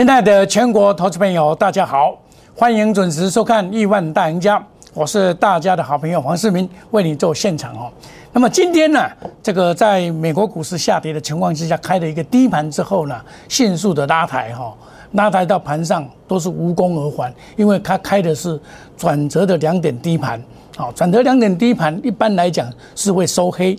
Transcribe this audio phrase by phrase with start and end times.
[0.00, 2.18] 亲爱的全国投资朋友，大家好，
[2.56, 4.58] 欢迎准时收看《亿万大赢家》，
[4.94, 7.92] 我是大家的好朋友黄世明，为你做现场哦。
[8.32, 9.06] 那么今天呢，
[9.42, 14.74] 这个在美国股市下跌的情况之下，开了一个低盘之后呢，迅速的拉抬哈，
[15.12, 18.58] 拉抬到盘上都是无功而返，因为它开的是
[18.96, 20.42] 转折的两点低盘，
[20.78, 23.78] 好，转折两点低盘一般来讲是会收黑，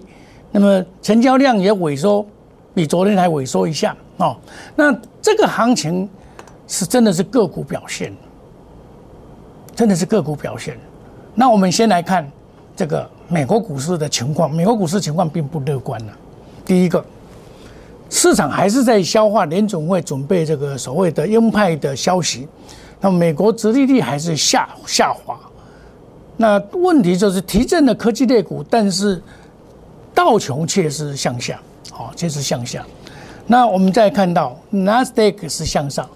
[0.52, 2.24] 那么成交量也萎缩，
[2.76, 4.38] 比昨天还萎缩一下哦，
[4.76, 4.96] 那。
[5.24, 6.10] 这个行情
[6.72, 8.16] 是真的是个股表现，
[9.76, 10.80] 真的是个股表现。
[11.36, 12.26] 那我们先来看
[12.78, 16.14] 这个美国股市的情况，美国股市情况并不乐观了。
[16.66, 17.04] 第一个，
[18.10, 22.48] 市场还是在消化联总会准备这个所谓的鹰派的消息，
[23.02, 25.38] 那美国殖利率还是下下滑。
[26.38, 29.22] 那问题就是提振了科技类股，但是
[30.16, 31.60] 道琼却是向下，
[31.92, 32.82] 好，却是向下。
[33.46, 36.10] 那我们再看到纳斯达克是向上，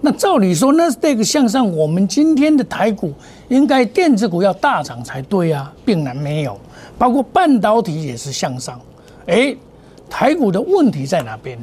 [0.00, 3.12] 那照理说那这个向上，我们今天的台股
[3.48, 6.58] 应该电子股要大涨才对啊，并然没有，
[6.98, 8.80] 包括半导体也是向上。
[9.26, 9.56] 哎，
[10.08, 11.58] 台股的问题在哪边？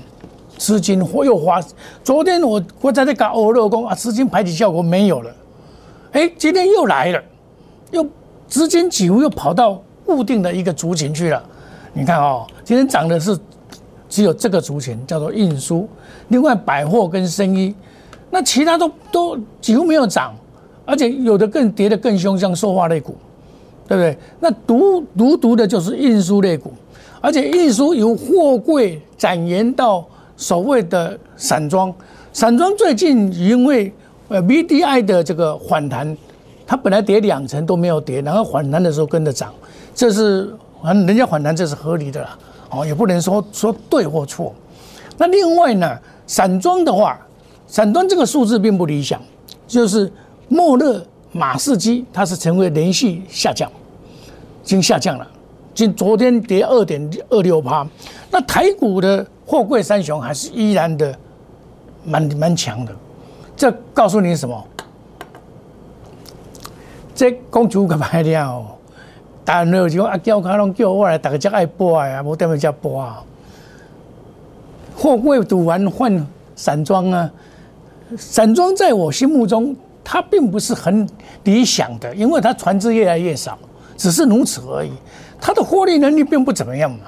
[0.58, 1.62] 资金又花，
[2.04, 5.32] 昨天我我在这搞欧乐工啊，资金排挤效果没有了。
[6.12, 7.24] 哎，今天又来了，
[7.92, 8.06] 又
[8.48, 11.44] 资金几乎又跑到固定的一个族群去了。
[11.94, 13.38] 你看哦，今天涨的是。
[14.10, 15.90] 只有这个族群叫做运输，
[16.28, 17.74] 另外百货跟生意，
[18.34, 20.34] 那其他都都几乎没有涨，
[20.86, 23.16] 而且有的更跌得更凶，像塑化类股，
[23.88, 24.18] 对不对？
[24.40, 26.74] 那独独独的就是运输类股，
[27.22, 30.04] 而且运输由货柜展延到
[30.36, 31.94] 所谓的散装，
[32.34, 33.94] 散装最近因为
[34.30, 36.18] 呃 B D I 的这个反弹，
[36.66, 39.54] 它本来跌两成都没有跌，然后反弹的时候跟着涨，
[39.94, 42.36] 这是反正人家反弹这是合理的啦。
[42.72, 44.52] 哦，也不能说说对或错。
[45.20, 47.20] 那另外呢，散装的话，
[47.68, 49.22] 散装这个数字并不理想，
[49.68, 50.12] 就是
[50.48, 53.70] 莫勒马士基它是成为连续下降，
[54.64, 55.28] 已经下降了。
[55.74, 57.88] 今昨天跌二点二六趴，
[58.30, 61.18] 那台股的货柜三雄还是依然的
[62.06, 62.94] 蛮蛮强的。
[63.56, 64.64] 这告诉你什么？
[67.16, 68.66] 这公主可拍了。
[69.46, 73.22] 但有就阿叫卡拢叫我来，大家爱播啊，无点么才播啊。
[74.96, 77.30] 货柜赌完换散装啊，
[78.18, 81.08] 散装在我心目中，它并不是很
[81.44, 83.58] 理想的，因为它船只越来越少，
[83.98, 84.92] 只是如此而已。
[85.40, 87.00] 它的获利能力并不怎么样嘛。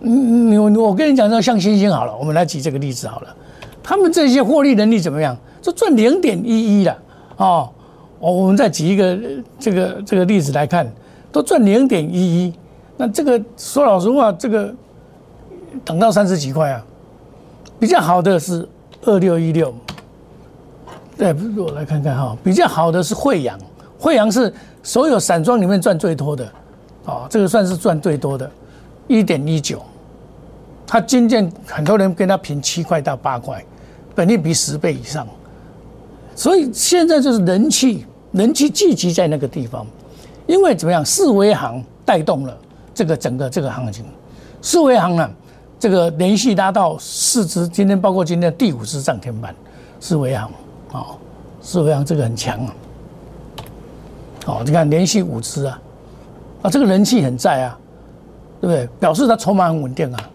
[0.00, 3.36] 嗯我我跟你讲，说像星星好了，我们来举这个例子好了，
[3.82, 5.36] 他们这些获利能力怎么样？
[5.60, 6.98] 就赚零点一一了
[7.36, 7.68] 哦。
[8.18, 9.18] 我我们再举一个
[9.58, 10.90] 这个这个例子来看。
[11.32, 12.52] 都赚零点一一，
[12.96, 14.74] 那这个说老实话，这个
[15.84, 16.84] 等到三十几块啊，
[17.78, 18.68] 比较好的是
[19.02, 19.72] 二六一六，
[21.20, 23.60] 对，我来看看哈，比较好的是惠阳，
[23.98, 24.50] 惠阳是
[24.82, 26.50] 所有散装里面赚最多的，
[27.04, 28.50] 啊，这个算是赚最多的，
[29.06, 29.82] 一点一九，
[30.86, 33.62] 它今天很多人跟他平七块到八块，
[34.14, 35.28] 本利比十倍以上，
[36.34, 39.86] 所以现在就是人气人气聚集在那个地方。
[40.46, 41.04] 因为怎么样？
[41.04, 42.56] 四维行带动了
[42.94, 44.06] 这个整个这个行情。
[44.62, 45.30] 四维行呢，
[45.78, 49.54] 这个连续拉到四只，今天包括今天第五只涨停板。
[50.00, 50.50] 四维行，
[50.92, 51.16] 哦，
[51.60, 52.74] 四维行这个很强啊。
[54.46, 55.80] 哦，你看连续五只啊，
[56.62, 57.78] 啊，这个人气很在啊，
[58.60, 58.88] 对不对？
[58.98, 60.30] 表示它筹码很稳定啊。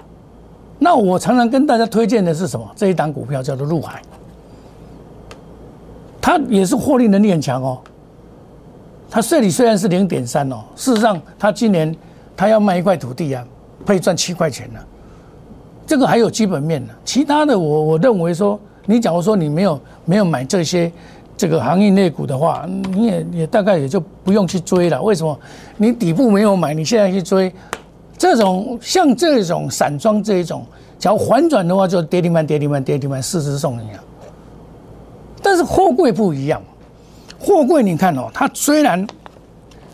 [0.77, 2.69] 那我常常跟大家推荐的是什么？
[2.75, 4.01] 这一档股票叫做陆海，
[6.21, 7.79] 它也是获利能力很强哦。
[9.09, 11.95] 它税率虽然是零点三哦，事实上它今年
[12.35, 13.45] 它要卖一块土地啊，
[13.85, 14.79] 可以赚七块钱呢。
[15.87, 20.91] 这个还有基本面呢，其他的我我认为说，你假如说你没有没有买这些
[21.37, 25.01] 这个行业内股的话，你也也大概也就不用去追了。
[25.01, 25.37] 为什么？
[25.77, 27.51] 你底部没有买，你现在去追
[28.17, 30.65] 这种像这种散装这一种，
[30.97, 34.03] 只要反转的话，就跌停板跌停板跌停板，四只送你啊。
[35.41, 36.61] 但是货柜不一样。
[37.37, 39.05] 货柜，你看哦，它虽然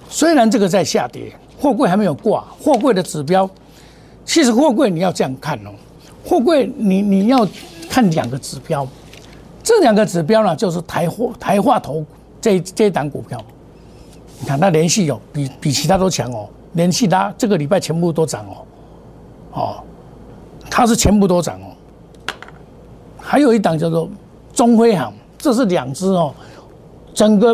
[0.08, 3.50] 虽然这个在下跌，货柜还没有挂，货柜的指标，
[4.24, 5.72] 其实货柜你要这样看哦，
[6.24, 7.46] 货柜你你要
[7.92, 8.88] 看两个指标，
[9.62, 12.02] 这两个指标呢就是台货台化投
[12.40, 13.38] 这这一档股票，
[14.40, 18.56] 你看它连续有比比其他都强哦，连续它这个礼拜全部都涨哦，
[19.52, 19.84] 哦，
[20.70, 21.68] 它是全部都涨哦，
[23.20, 24.10] 还有一档叫做
[24.54, 26.34] 中辉行，这是两只哦。
[27.14, 27.54] 整个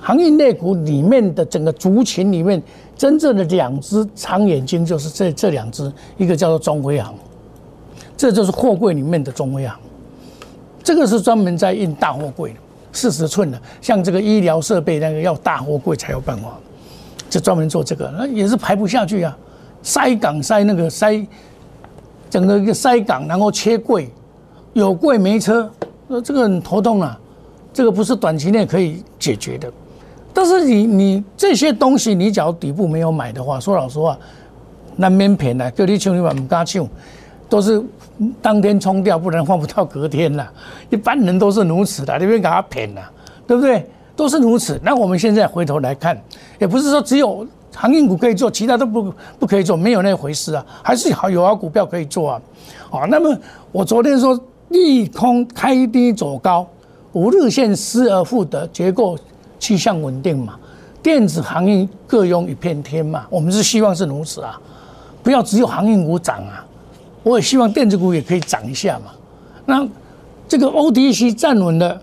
[0.00, 2.60] 行业内股里面的整个族群里面，
[2.96, 7.14] 真正的两只长眼睛就是这这两只，一个叫做中辉行，
[8.24, 9.76] 这就是货柜里面的中辉行。
[10.82, 12.56] 这个是专门在印大货柜的，
[12.90, 16.58] 四十寸的，像这个医疗设备那个要大货柜才有办法，
[17.28, 19.36] 就专门做这个，那也是排不下去啊，
[19.82, 21.22] 塞港塞那个塞，
[22.30, 24.10] 整个一个塞港，然后切柜，
[24.72, 25.70] 有柜没车，
[26.08, 27.20] 那这个很头痛啊，
[27.74, 29.70] 这个不是短期内可以解决的。
[30.32, 34.18] 但是你你这些东西，你只要底部没有买的话，说老实话，
[34.96, 36.88] 难免骗的，叫你抢你嘛唔敢抢，
[37.48, 37.82] 都是
[38.40, 40.50] 当天冲掉，不然换不到隔天了。
[40.90, 43.02] 一般人都是如此的，你别给他骗了，
[43.46, 43.86] 对不对？
[44.16, 44.80] 都是如此。
[44.82, 46.20] 那我们现在回头来看，
[46.58, 52.42] 也不是说只有航运股可以做，其他都不不可以做，没有那回事啊，还是好有好股票可以做啊。
[52.90, 53.36] 好，那么
[53.72, 54.38] 我昨天说
[54.68, 56.66] 利空开低走高，
[57.12, 59.18] 五日线失而复得，结构。
[59.56, 60.56] 气象稳定嘛，
[61.02, 64.60] 电子行业各拥一片天嘛，我们是希望是如此啊，
[65.22, 66.62] 不要只有航运股涨啊，
[67.24, 69.10] 我也希望电子股也可以涨一下嘛。
[69.66, 69.84] 那
[70.46, 72.00] 这个 ODC 站稳了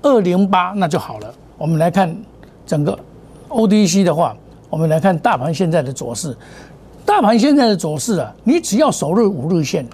[0.00, 1.34] 二零八，那就好了。
[1.58, 2.16] 我们来看
[2.64, 2.98] 整个
[3.48, 4.34] ODC 的话，
[4.70, 6.34] 我们来看大盘现在的走势。
[7.04, 9.84] 大盘现在的走势啊，你只要守日五日线，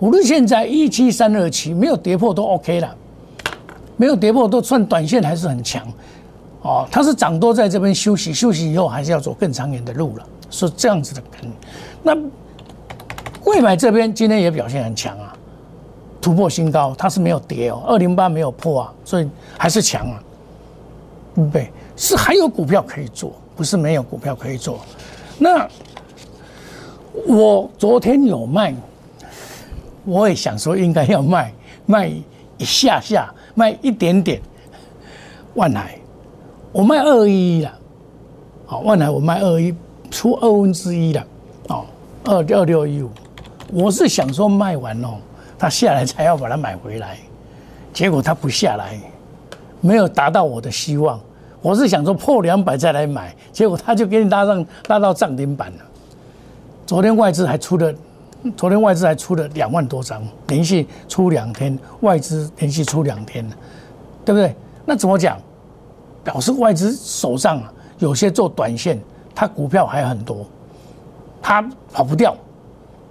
[0.00, 2.96] 五日线在一七三二七，没有跌破都 OK 了，
[3.98, 5.86] 没有跌破都算短线还是很强。
[6.62, 11.22] 哦，它是涨多在这边休息，休息以后还是要走更长远的路了，是这样子的。
[12.02, 12.16] 那
[13.52, 15.36] 未买这边今天也表现很强啊，
[16.22, 19.28] 突破新高，它是没有跌哦，二零八没有破啊，所以
[19.58, 20.22] 还是强啊。
[21.52, 24.80] 对，是还有股票可以做，不是没有股票可以做。
[25.38, 25.68] 那
[27.26, 28.74] 我昨天有卖，
[30.06, 31.52] 我也想说应该要卖，
[31.84, 32.10] 卖
[32.56, 34.40] 一下下，卖一点点，
[35.54, 35.98] 万海。
[36.72, 37.70] 我卖二一了，
[38.64, 39.74] 好，万来我卖二一，
[40.10, 41.26] 出二分之一了，
[41.68, 41.84] 哦，
[42.24, 43.10] 二二六一五，
[43.70, 45.18] 我是想说卖完哦，
[45.58, 47.18] 它下来才要把它买回来，
[47.92, 48.98] 结果它不下来，
[49.80, 51.20] 没有达到我的希望，
[51.60, 55.78] 我是想说破两百再来买，结果它就给你拉上拉到涨停板了。
[56.86, 57.94] 昨天外资还出了，
[58.56, 63.48] 昨天外资还出了两万多张，连续出两天，外资连续出两天，
[64.24, 64.54] 对不对？
[64.84, 65.38] 那怎么讲？
[66.24, 67.62] 表示外资手上，
[67.98, 69.00] 有些做短线，
[69.34, 70.46] 他股票还很多，
[71.40, 71.62] 他
[71.92, 72.36] 跑不掉。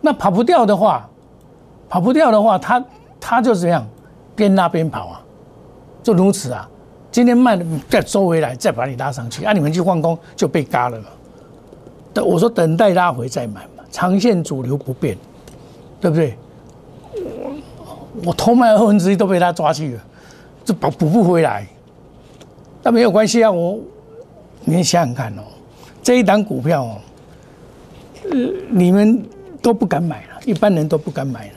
[0.02, 1.08] 那跑不掉的话，
[1.88, 2.84] 跑不掉的话，他
[3.20, 3.88] 他就这样
[4.36, 5.22] 边拉边跑啊，
[6.04, 6.68] 就如此啊。
[7.12, 11.06] 今天卖的再收回来，再把你拉上去，啊，你们去换工就被嘎了嘛。
[12.14, 15.18] 等我说等待拉回再买嘛，长线主流不变，
[16.00, 16.38] 对不对？
[17.14, 17.52] 我
[18.28, 20.02] 我偷卖二分之一都被他抓去了，
[20.64, 21.68] 这补补不回来。
[22.82, 23.78] 那没有关系啊，我
[24.64, 25.44] 你想想看哦，
[26.02, 26.98] 这一档股票哦，
[28.32, 28.38] 呃，
[28.70, 29.24] 你们
[29.62, 31.54] 都不敢买了，一般人都不敢买了。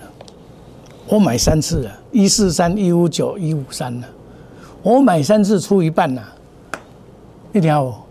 [1.09, 4.06] 我买三次了，一四三、一五九、一五三了，
[4.83, 6.23] 我买三次出一半了。
[7.53, 8.05] 一条，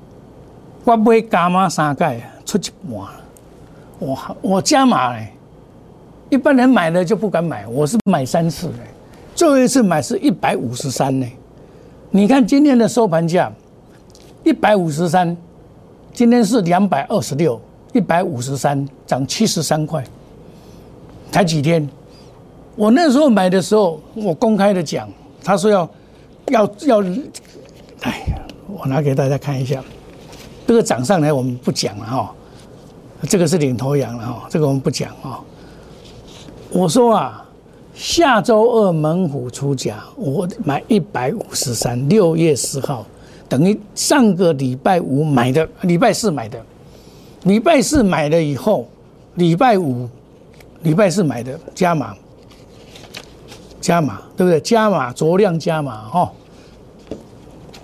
[0.84, 3.07] 我买加码三盖出一半，
[4.00, 5.30] 我我加码嘞。
[6.30, 8.80] 一般人买了就不敢买，我是买三次嘞，
[9.36, 11.28] 最后一次买是一百五十三呢。
[12.09, 13.52] 你看今天的收盘价，
[14.44, 15.35] 一百五十三，
[16.12, 17.59] 今天是两百二十六，
[17.94, 20.04] 一百五十三涨七十三块，
[21.31, 21.88] 才几天？
[22.76, 25.07] 我那时候买的时候，我公开的讲，
[25.44, 25.90] 他说要
[26.47, 27.02] 要要，
[28.02, 29.83] 哎呀，我拿给大家看一下，
[30.68, 32.35] 这个涨上来我们不讲了哈，
[33.30, 35.44] 这个是领头羊了哈，这个我们不讲哈。
[36.71, 37.40] 我说啊。
[37.95, 43.06] 下周二猛虎出价，我买一百五十三，六月十号，
[43.47, 46.59] 等于上个礼拜五买的，礼拜四买的，
[47.44, 48.88] 礼拜四买了以后，
[49.35, 50.07] 礼拜五，
[50.83, 52.16] 礼拜四买的加码，
[53.81, 54.62] 加码，对不对？
[54.62, 56.31] 加码酌量加码哈，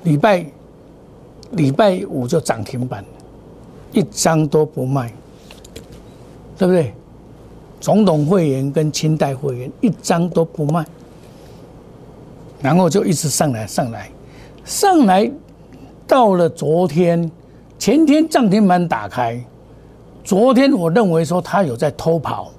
[0.04, 0.46] 礼拜
[1.52, 3.04] 礼拜五就涨停板，
[3.92, 5.14] 一张都不卖，
[6.58, 6.94] 对不对？
[7.82, 10.86] 总统会员跟清代会员一张都不卖，
[12.62, 14.10] 然后就一直上来上来，
[14.64, 15.30] 上来
[16.08, 17.30] 到了昨天，
[17.80, 19.42] 前天涨停板打开，
[20.22, 22.52] 昨天我认为说他有在偷跑，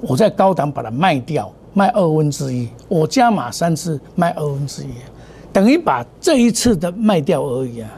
[0.00, 4.90] 我在高档把它卖掉，卖二分之一，我加码三次卖二分之一，
[5.52, 7.90] 等于把这一次的卖掉而已啊，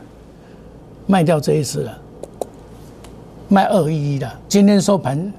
[1.07, 1.99] 卖掉这一次了，
[3.49, 5.33] 卖二一一的，今天收盘。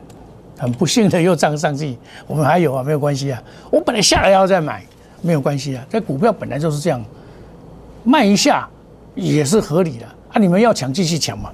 [0.60, 3.42] 很不幸的又涨上去，我们还有啊，没有关系啊。
[3.72, 4.86] 我本来下来要再买，
[5.24, 5.84] 没有关系啊。
[5.90, 7.04] 这股票本来就是这样，
[8.04, 8.70] 卖一下
[9.16, 10.40] 也是合理的啊。
[10.40, 11.50] 你们要抢继续抢嘛。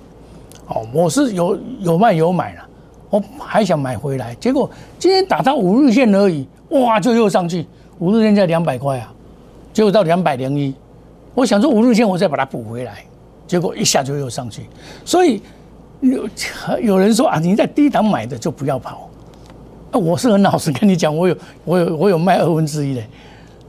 [0.68, 2.62] 哦，我是有有卖有买了，
[3.10, 4.70] 我还想买回来，结果
[5.00, 7.66] 今天打到五日线而已，哇，就又上去，
[8.00, 9.14] 五日线在两百块啊，
[9.72, 10.76] 结果到两百零一，
[11.34, 13.06] 我想说五日线我再把它补回来，
[13.48, 14.64] 结果一下就又上去，
[15.06, 15.42] 所以
[16.02, 16.28] 有
[16.82, 19.10] 有人说啊，你在低档买的就不要跑，
[19.92, 23.02] 啊，我是很老实跟你讲，我有我有我有卖二分之一的，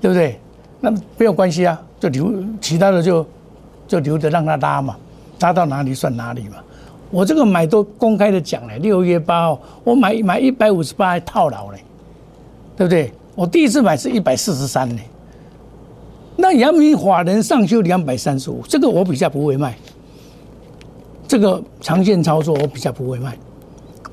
[0.01, 0.37] 对不对？
[0.81, 3.25] 那没有关系啊，就留其他的就
[3.89, 4.97] 就留着让它拉嘛，
[5.41, 6.57] 拉到哪里算哪里嘛。
[7.11, 11.79] 我这个买都公开的讲了，六月八号我买买一百五十八还套牢嘞，
[12.77, 13.11] 对不对？
[13.35, 15.01] 我第一次买是一百四十三呢。
[16.37, 19.77] 那阳明法人上修两百三十五，这个我比较不会卖。
[21.27, 23.37] 这个长线操作我比较不会卖。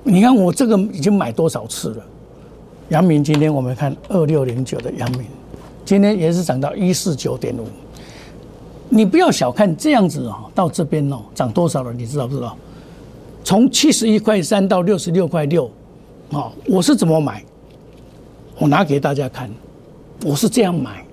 [0.04, 2.04] 你看我这个已经买多少次了？
[2.90, 5.26] 阳明今天我们看二六零九的阳明，
[5.84, 7.68] 今天也是涨到一四九点五。
[8.90, 11.92] 你不要小看这样子哦，到这边哦涨多少了？
[11.94, 12.56] 你知道不知道？
[13.44, 15.70] 从七十一块三到六十六块六，
[16.32, 17.44] 啊，我是怎么买？
[18.58, 19.50] 我拿给大家看，
[20.24, 21.06] 我是这样买：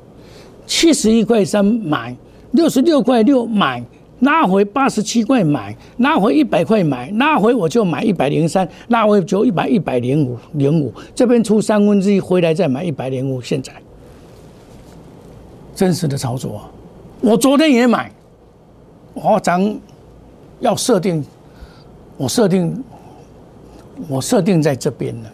[0.66, 2.16] 七十一块三买，
[2.52, 3.84] 六十六块六买，
[4.20, 13.42] 拉回八十七块买，拉回一百块买，拉回我就买一百零三，拉回就一百一百零五零五，这边出三分之一回来再买一百零五。
[13.42, 13.72] 现在
[15.74, 16.62] 真实的操作，
[17.22, 18.10] 我昨天也买，
[19.14, 19.74] 我涨
[20.60, 21.24] 要设定。
[22.18, 22.84] 我设定，
[24.06, 25.28] 我设定在这边呢。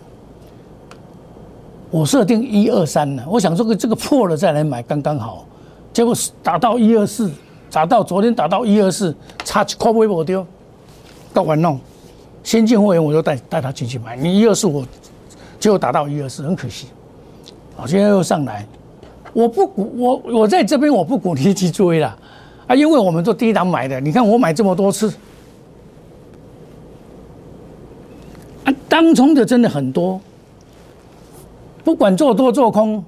[1.91, 5.45] 我设定一二三呢，我想这个这个破了再来买刚刚好。
[5.93, 7.31] 结果打到一二四，
[7.71, 9.15] 打到昨天打到一二四，
[9.45, 10.47] 差块微博丢，
[11.33, 11.79] 搞完弄。
[12.45, 14.85] 先进会员我就带带他进去买，你一二四我，
[15.59, 16.87] 结果打到一二四，很可惜。
[17.77, 18.67] 啊，现在又上来，
[19.39, 22.19] 我不鼓我我在这边我不鼓励去追了
[22.67, 25.15] 啊，因为我们做低档买的，你看我买这么多次
[28.65, 28.75] 啊。
[28.89, 30.21] 当冲的真的很多，
[31.85, 33.05] 不管做多做空，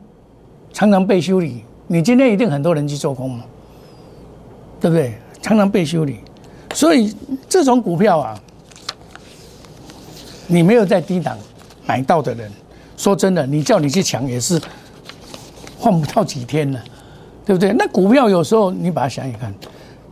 [0.72, 1.64] 常常被修理。
[1.88, 3.44] 你今天一定很多人去做空嘛，
[4.80, 5.14] 对不对？
[5.42, 6.20] 常常被修理，
[6.74, 7.12] 所以
[7.48, 8.40] 这种股票啊，
[10.46, 11.36] 你没有在低档
[11.84, 12.48] 买到的人，
[12.96, 14.60] 说真的，你叫你去抢也是
[15.80, 16.80] 换不到几天了，
[17.46, 17.72] 对不对？
[17.72, 19.52] 那股票有时候你把它想一看，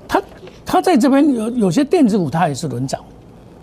[0.08, 0.22] 它
[0.64, 3.00] 它在这边有有些电子股它也是轮涨，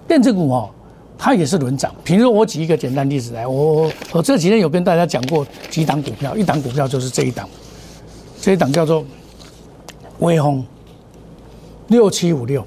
[0.08, 0.70] 电子股哦。
[1.18, 7.48] 它也是轮涨，比如说我举一个简单例子来，我我这几天有跟大家讲过几档股票，一档股票就是这一档，
[8.42, 9.04] 这一档叫做
[10.20, 10.64] 微风
[11.88, 12.62] 六七五六，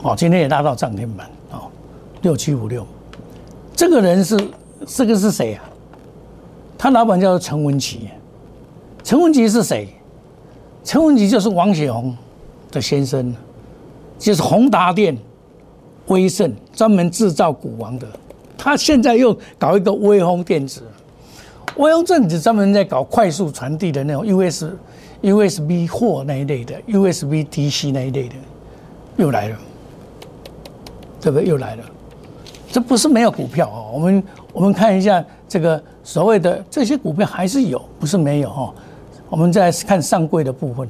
[0.00, 1.70] 哦，今天也拉到涨停板哦，
[2.22, 2.84] 六七五六，
[3.76, 4.40] 这个人是
[4.86, 5.62] 这个是谁啊？
[6.86, 8.02] 他老板叫做陈文琪，
[9.02, 9.88] 陈文琪是谁？
[10.84, 12.16] 陈文琪就是王雪红
[12.70, 13.34] 的先生。
[14.16, 15.18] 就是宏达电、
[16.06, 18.06] 威盛专门制造股王的，
[18.56, 20.80] 他现在又搞一个威风电子，
[21.76, 24.66] 威风电子专门在搞快速传递的那种 US、
[25.22, 28.36] USB 货那一类的 USB DC 那一类的，
[29.16, 29.58] 又来了，
[31.20, 31.48] 对不对？
[31.48, 31.82] 又来了，
[32.70, 33.90] 这不是没有股票哦。
[33.92, 38.74] 我们我们看一下这个所谓的这些股票还是有，不是没有哈。
[39.28, 40.88] 我们再看上柜的部分，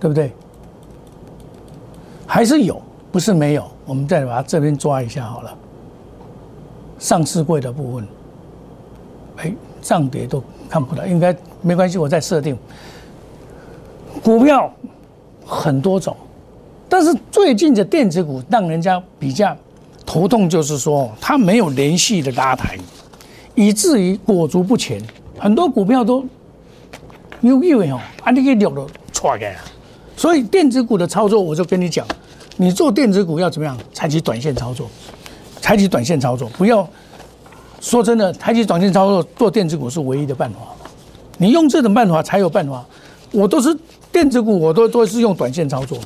[0.00, 0.32] 对不对？
[2.26, 2.80] 还是有，
[3.10, 3.64] 不是没有。
[3.86, 5.56] 我们再把它这边抓一下好了。
[6.98, 8.08] 上市柜的部分，
[9.38, 11.98] 哎，涨跌都看不到，应该没关系。
[11.98, 12.56] 我再设定。
[14.22, 14.72] 股票
[15.44, 16.16] 很多种，
[16.88, 19.56] 但是最近的电子股让人家比较
[20.04, 22.76] 头痛，就是说它没有连续的拉抬，
[23.60, 24.98] 以至于裹足不前。
[25.38, 26.24] 很多股票都
[27.42, 29.52] 有以为哦，啊，你给掉了错的。
[30.16, 32.06] 所以电子股的操作，我就跟你讲。
[32.56, 33.76] 你做电子股要怎么样？
[33.92, 34.88] 采取短线操作，
[35.60, 36.88] 采取短线操作，不要
[37.80, 40.56] 说真的，采取短线操作做电子股是唯一的办法。
[41.36, 42.82] 你用这种办法才有办法。
[43.32, 43.76] 我都是
[44.10, 45.98] 电子股，我都都是用短线操作，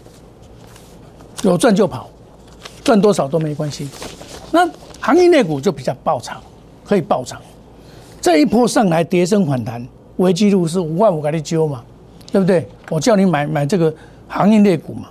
[1.43, 2.09] 有赚就跑，
[2.83, 3.89] 赚多少都没关系。
[4.51, 4.69] 那
[5.01, 6.41] 行业内股就比较爆炒，
[6.85, 7.41] 可以爆长。
[8.21, 9.87] 这一波上来跌升反弹，
[10.17, 11.83] 危记录是五万五给你揪嘛，
[12.31, 12.67] 对不对？
[12.91, 13.93] 我叫你买买这个
[14.29, 15.09] 行业内股嘛。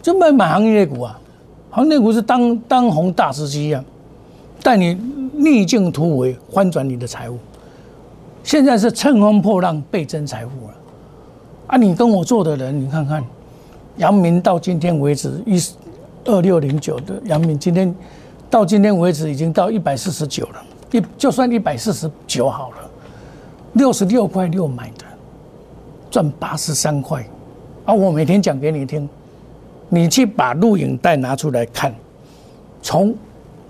[0.00, 1.18] 就买买行业股啊，
[1.70, 3.82] 行业股是当当红大时机啊，
[4.62, 4.94] 带你
[5.32, 7.38] 逆境突围，翻转你的财务。
[8.42, 10.74] 现在是乘风破浪，倍增财富了。
[11.68, 13.24] 啊，你跟我做的人，你看看，
[13.96, 15.58] 阳明到今天为止一
[16.26, 17.94] 二六零九的阳明，今天
[18.50, 22.76] 到今天为止已经到一百四十九了，一就算一百四十九好了，
[23.74, 25.04] 六十六块六买的，
[26.10, 27.24] 赚八十三块。
[27.84, 29.08] 啊，我每天讲给你听。
[29.90, 31.94] 你去把录影带拿出来看，
[32.82, 33.14] 从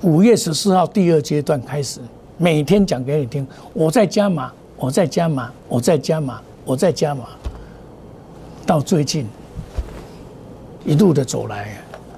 [0.02, 2.00] 五月十四号第二阶段开始，
[2.38, 7.24] 每天讲给你听，我在加码，我在加码，我在加码，我在加码，
[8.64, 9.26] 到最近
[10.84, 11.76] 一路的走来，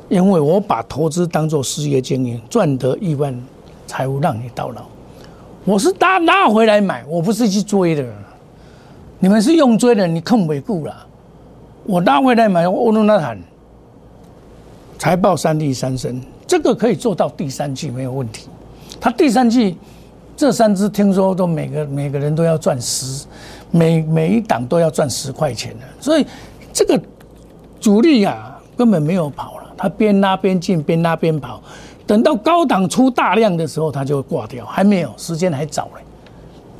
[0.08, 3.34] 因为我把投资当做事业经营，赚得亿万
[3.86, 4.82] 财务让你到老，
[5.64, 8.04] 我是拉拉回来买，我不是去追的，
[9.18, 11.06] 你们是用追的，你控尾固了，
[11.84, 13.38] 我拉回来买，我弄那喊，
[14.98, 18.48] 财报三利三升，这个可以做到第三季没有问题，
[19.00, 19.76] 他第三季。
[20.38, 23.24] 这三只听说都每个每个人都要赚十，
[23.70, 26.26] 每每一档都要赚十块钱的，所以
[26.74, 27.00] 这个
[27.80, 31.62] 主力啊根本没有跑了，他边拉边进，边拉边跑，
[32.06, 36.02] 等到高档出大量的时候，他就会挂掉，还没有时间还早嘞，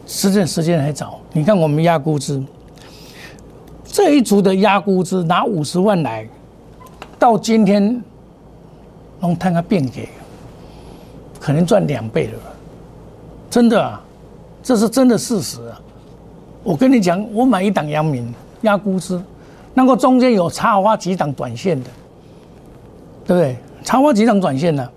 [0.07, 1.21] 时间时间还早。
[1.33, 2.43] 你看我们压估值，
[3.85, 6.27] 这一组的压估值拿五十万来，
[7.19, 8.03] 到今天
[9.21, 10.09] 能看个变给，
[11.39, 12.39] 可能赚两倍了。
[13.51, 14.03] 真的啊，
[14.63, 15.81] 这是真的事实啊！
[16.63, 19.19] 我跟你讲，我买一档阳明压估值，
[19.73, 21.89] 那个中间有插花几档短线的，
[23.27, 23.57] 对不对？
[23.83, 24.89] 插花几档短线呢？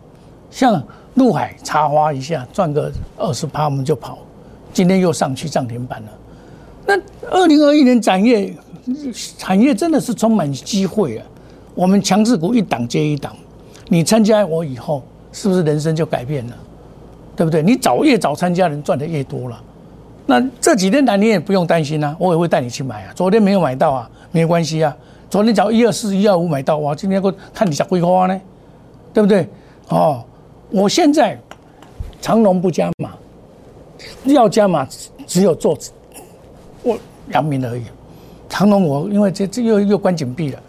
[0.51, 0.81] 像
[1.15, 4.17] 陆海插花一下赚个二十趴，我们就跑。
[4.71, 6.07] 今天又上去涨停板了。
[6.85, 6.95] 那
[7.29, 8.53] 二零二一年展业
[9.37, 11.25] 产业真的是充满机会啊！
[11.75, 13.35] 我们强势股一档接一档，
[13.87, 16.53] 你参加我以后，是不是人生就改变了？
[17.35, 17.61] 对不对？
[17.61, 19.61] 你早越早参加，人赚的越多了。
[20.25, 23.11] 那这几天来你也不用担心啊，我也会带你去买啊。
[23.15, 24.95] 昨天没有买到啊，没关系啊。
[25.29, 28.41] 昨天找一二四、一二五买到哇，今天我看你想挥花呢，
[29.13, 29.47] 对不对？
[29.89, 30.23] 哦，
[30.71, 31.39] 我现在
[32.19, 33.11] 长龙不加码，
[34.25, 34.87] 要加码
[35.27, 35.77] 只有做
[36.81, 36.97] 我
[37.31, 37.83] 阳明而已。
[38.49, 40.59] 长龙我因为这这又又关紧闭了，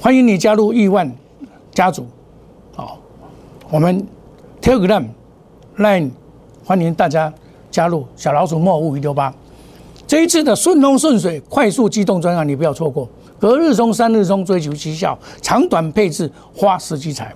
[0.00, 1.10] 欢迎你加入亿万
[1.72, 2.06] 家族。
[2.74, 2.98] 好，
[3.70, 4.06] 我们
[4.60, 5.04] Telegram。
[5.78, 6.10] Line，
[6.64, 7.32] 欢迎大家
[7.70, 9.32] 加入小老鼠莫五一六八。
[10.08, 13.08] 这一次的顺风顺水、快速机动专案，你不要错过。
[13.38, 17.32] 隔日冲、三日冲，追求绩效，长短配置，花时机财。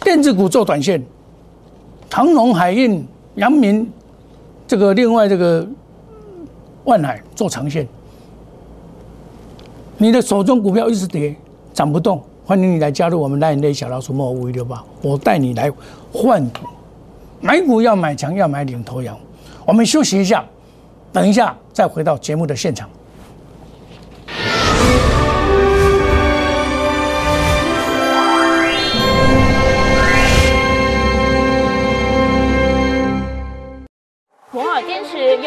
[0.00, 1.04] 电子股做短线，
[2.08, 3.90] 长隆海运、阳明，
[4.66, 5.66] 这个另外这个
[6.84, 7.86] 万海做长线。
[9.98, 11.36] 你的手中股票一直跌，
[11.74, 15.70] 涨不动，欢迎你来加入我们 Line 内小老鼠莫五一六八，我带你来
[16.12, 16.60] 换股。
[17.40, 19.18] 买股要买强，要买领头羊。
[19.66, 20.44] 我们休息一下，
[21.12, 22.88] 等一下再回到节目的现场。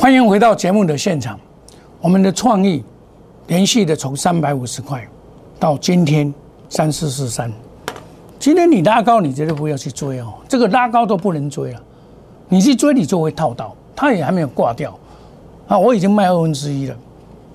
[0.00, 1.36] 欢迎回到节目的现场。
[2.00, 2.84] 我们的创意
[3.48, 5.04] 连续的从三百五十块
[5.58, 6.32] 到今天
[6.68, 7.52] 三四四三。
[8.38, 10.34] 今天你拉高，你绝对不要去追哦。
[10.48, 11.82] 这个拉高都不能追了，
[12.48, 14.96] 你去追你就会套到，它也还没有挂掉
[15.66, 15.76] 啊。
[15.76, 16.96] 我已经卖二分之一了。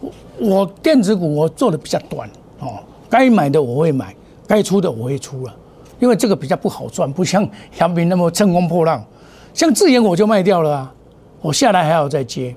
[0.01, 2.29] 我我电子股我做的比较短
[2.59, 2.73] 哦，
[3.09, 4.13] 该买的我会买，
[4.45, 5.55] 该出的我会出了，
[5.97, 7.47] 因为这个比较不好赚，不像
[7.79, 9.01] 阳明那么乘风破浪。
[9.53, 10.93] 像智研我就卖掉了啊，
[11.43, 12.55] 我下来还要再接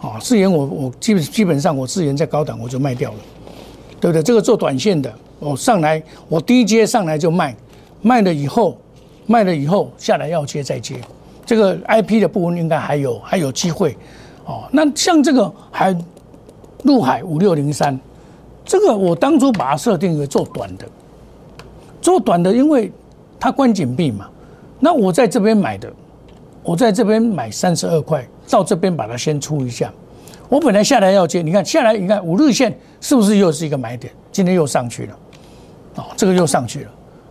[0.00, 0.16] 啊。
[0.18, 3.18] 资源我我基本基本上我资源在高档我就卖掉了，
[4.00, 4.22] 对不对？
[4.22, 7.54] 这个做短线的，我上来我低阶上来就卖。
[8.00, 8.78] 卖了以后，
[9.26, 11.00] 卖了以后下来要接再接，
[11.44, 13.96] 这个 I P 的部分应该还有还有机会，
[14.44, 15.92] 哦，那像这个还
[16.84, 17.98] 陆海五六零三，
[18.64, 20.86] 这个我当初把它设定为做短的，
[22.00, 22.92] 做短的，因为
[23.40, 24.28] 它关紧闭嘛，
[24.78, 25.92] 那我在这边买的，
[26.68, 29.90] 我在这边买三十二块，到这边把它先出一下，
[30.50, 34.12] 我本来下来要接，你看下来，你看五日线是不是又是一个买点？
[34.30, 35.18] 今天又上去了，
[35.94, 36.90] 哦，这个又上去了。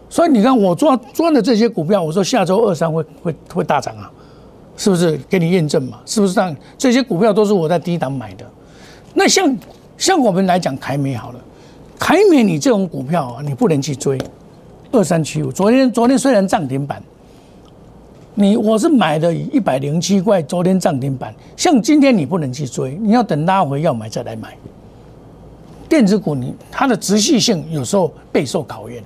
[0.10, 4.12] 所以你看，我抓抓的这些股票，我说下周二三会会会大涨啊，
[4.76, 6.00] 是不是给你验证嘛？
[6.08, 6.56] 是不是这样？
[6.76, 8.46] 这些股票都是我在低档买的。
[9.14, 9.56] 那像
[10.00, 11.40] 像我们来讲凯美好了，
[12.00, 14.20] 凯美你这种股票啊，你不能去追。
[14.92, 17.04] 二三七五，昨天昨天虽然涨停板，
[18.40, 21.34] 你我是买的一百零七块，昨天涨停板。
[21.56, 24.56] 像今天你不能去追，你要等拉回要买再来买。
[25.90, 29.04] 电子股你它的持续性有时候备受考验。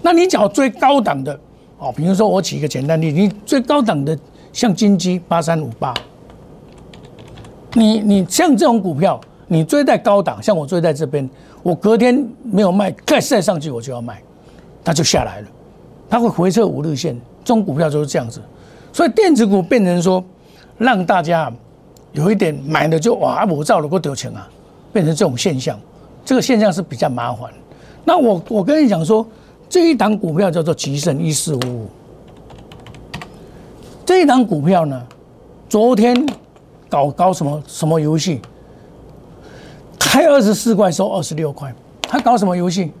[0.00, 1.38] 那你只要追高档的
[1.78, 4.18] 哦，比如说我举一个简单例，你最高档的
[4.50, 5.92] 像金鸡八三五八，
[7.74, 11.28] 你你像这种股票，你追在高档，像我追在这边，
[11.62, 14.22] 我隔天没有卖，再再上去我就要卖，
[14.82, 15.48] 它就下来了，
[16.08, 17.14] 它会回撤五日线，
[17.44, 18.40] 这种股票就是这样子。
[18.92, 20.22] 所以电子股变成说，
[20.78, 21.52] 让大家
[22.12, 24.48] 有一点买了就哇，我造了个丢钱啊，
[24.92, 25.78] 变成这种现象。
[26.24, 27.50] 这个现象是比较麻烦。
[28.04, 29.26] 那我我跟你讲说，
[29.68, 31.86] 这一档股票叫做吉盛一四五五。
[34.06, 35.02] 这一档股票呢，
[35.68, 36.14] 昨天
[36.88, 38.40] 搞搞什么什么游戏？
[39.98, 42.92] 开二十四块收二十六块，他搞什么游戏？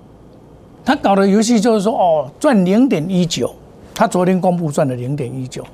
[0.84, 3.54] 他搞的游戏就是说哦，赚零点一九。
[3.94, 5.64] 他昨天公布赚了零点一九。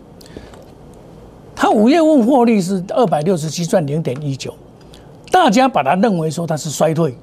[1.55, 4.55] 他五月份获利是二百六十七，赚零点一九。
[5.31, 7.15] 大家把它认为说它是衰退。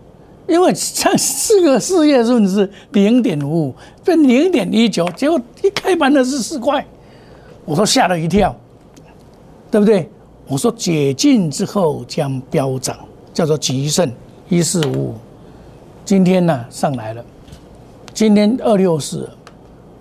[0.47, 6.86] 因为上四个四月份是零点五五，变零点一九，结果一开盘的是四块，
[7.65, 8.56] 我说吓了一跳，
[9.69, 10.10] 对不对？
[10.47, 12.97] 我说解禁之后将飙涨，
[13.34, 14.10] 叫做吉盛
[14.47, 15.15] 一四五五，
[16.06, 17.21] 今天呢上来了，
[18.17, 19.30] 今天二六四，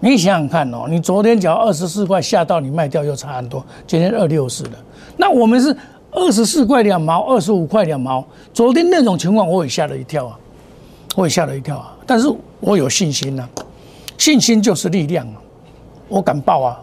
[0.00, 4.70] 你想想看哦，你昨天只要二十四块下到你卖掉又差很多，今天二六四了，
[5.18, 5.76] 那我们是。
[6.12, 8.24] 二十四块两毛，二十五块两毛。
[8.55, 10.38] 昨天那种情况我也吓了一跳啊，
[11.14, 11.94] 我也吓了一跳啊。
[12.07, 12.26] 但是
[12.59, 13.46] 我有信心呐，
[14.16, 15.35] 信心就是力量啊，
[16.09, 16.81] 我敢报啊，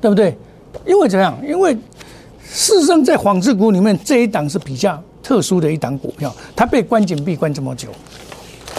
[0.00, 0.38] 对不对？
[0.86, 1.36] 因为怎样？
[1.44, 1.76] 因为
[2.44, 7.88] 事实上在纺织股里面这一档是比较特殊的一档股票，它被关紧闭关这么久，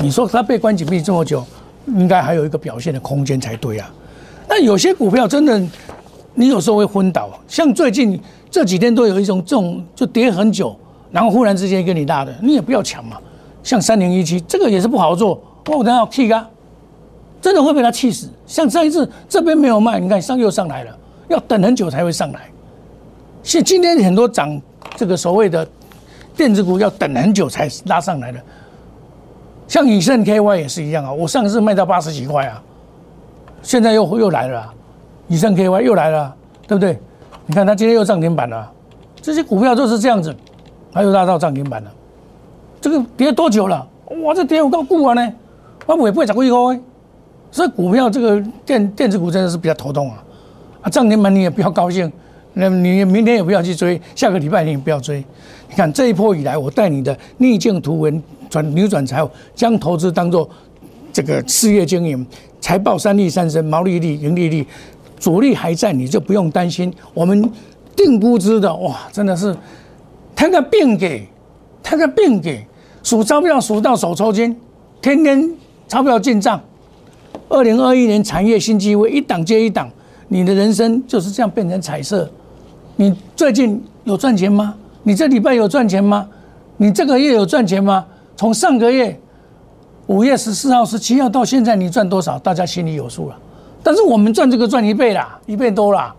[0.01, 1.45] 你说它被关紧闭这么久，
[1.87, 3.91] 应该还有一个表现的空间才对啊。
[4.47, 5.61] 那有些股票真的，
[6.33, 8.19] 你有时候会昏倒，像最近。
[8.53, 10.77] 这几天都有一种这种就跌很久，
[11.09, 13.15] 然后忽然之间给你拉的，你也不要抢嘛。
[13.63, 16.45] 像三零一七这个也是不好做，我等下要气啊，
[17.41, 18.27] 真的会被他气死。
[18.45, 20.93] 像上一次这边没有卖，你看上又上来了，
[21.29, 22.41] 要等很久才会上来。
[23.41, 24.61] 现今天很多涨
[24.97, 25.65] 这个所谓的
[26.35, 28.39] 电子股要等很久才拉上来的，
[29.71, 32.61] 像以盛 KY 也是一样啊，我上次卖到八十几块啊，
[33.61, 34.69] 现在又又来了，
[35.29, 36.35] 以盛 KY 又来了，
[36.67, 36.99] 对不对？
[37.45, 38.69] 你看它今天又涨停板了，
[39.21, 40.35] 这些股票就是这样子，
[40.91, 41.91] 还有拉到涨停板了。
[42.81, 43.87] 这个跌多久了？
[44.25, 45.33] 哇，这跌我够固啊呢，
[45.85, 46.55] 我不会不会涨过一个。
[47.49, 50.21] 所以股票这个电电子股真的是比较头痛啊。
[50.81, 52.11] 啊，涨停板你也不要高兴，
[52.53, 55.23] 那你明天也不要去追，下个礼拜你也不要追。
[55.69, 60.49] 你看这一波以来，我带你的逆境图文转扭转财务，将投资当做
[61.13, 62.25] 这个事业经营，
[62.59, 64.65] 财报三利三升，毛利率、盈利率。
[65.17, 66.91] 主力还在，你就不用担心。
[67.13, 67.47] 我们
[67.95, 69.55] 定估值的哇，真的是
[70.35, 71.27] 摊个病给，
[71.83, 72.65] 摊个病给
[73.03, 74.57] 数钞票数到手抽筋，
[74.99, 75.49] 天天
[75.87, 76.59] 钞票进账。
[77.49, 79.87] 二零二一年产业新机会一档接一档，
[80.29, 82.27] 你的人生就是这样变成彩色。
[83.01, 84.75] 你最近有赚钱吗？
[85.01, 86.29] 你这礼拜有赚钱吗？
[86.77, 88.05] 你这个月有赚钱吗？
[88.37, 89.19] 从上个月
[90.05, 92.37] 五月十四号、十七号到现在，你赚多少？
[92.37, 93.35] 大家心里有数了。
[93.81, 96.13] 但是我们赚这个赚一倍啦，一倍多啦！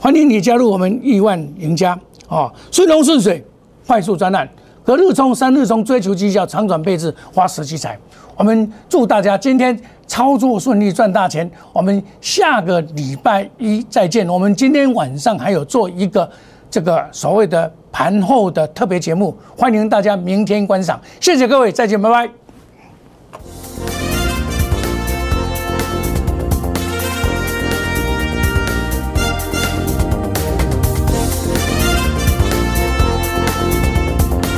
[0.00, 1.92] 欢迎你加入我们亿万赢家
[2.28, 2.50] 啊！
[2.70, 3.44] 顺风顺水，
[3.86, 4.48] 快速专案，
[4.82, 7.98] 隔日冲，三日冲，追求绩效，长转配置，花时积财。
[8.36, 11.50] 我们祝大家今天操作顺利，赚大钱。
[11.72, 14.28] 我们下个礼拜一再见。
[14.28, 16.30] 我们今天晚上还有做一个
[16.70, 21.00] 这个所谓的盘后的特别节目，欢迎大家明天观赏。
[21.20, 22.45] 谢谢各位，再见，拜拜。